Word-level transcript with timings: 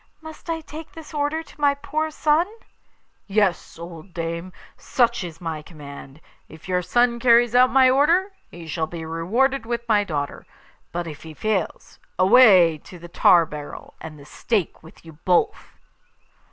Must 0.19 0.49
I 0.49 0.61
take 0.61 0.93
this 0.93 1.13
order 1.13 1.43
to 1.43 1.61
my 1.61 1.75
poor 1.75 2.09
son?' 2.09 2.51
'Yes, 3.27 3.77
old 3.77 4.15
dame; 4.15 4.51
such 4.75 5.23
is 5.23 5.39
my 5.39 5.61
command. 5.61 6.21
If 6.49 6.67
your 6.67 6.81
son 6.81 7.19
carries 7.19 7.53
out 7.53 7.69
my 7.69 7.87
order, 7.87 8.31
he 8.49 8.65
shall 8.65 8.87
be 8.87 9.05
rewarded 9.05 9.67
with 9.67 9.87
my 9.87 10.03
daughter; 10.03 10.47
but 10.91 11.05
if 11.05 11.21
he 11.21 11.35
fails, 11.35 11.99
away 12.17 12.79
to 12.79 12.97
the 12.97 13.09
tar 13.09 13.45
barrel 13.45 13.93
and 14.01 14.17
the 14.17 14.25
stake 14.25 14.81
with 14.81 15.05
you 15.05 15.19
both! 15.23 15.77